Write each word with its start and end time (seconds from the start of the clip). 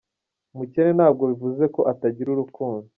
Umukene 0.53 0.91
ntabwo 0.97 1.23
bivuze 1.31 1.63
ko 1.75 1.81
atagira 1.91 2.29
urukundo”. 2.31 2.85